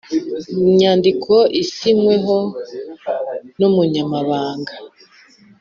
Nyandiko 0.77 1.33
isinyweho 1.61 2.37
n 3.59 3.61
umunyamabanga 3.69 4.73